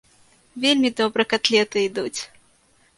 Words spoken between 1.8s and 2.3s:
ідуць.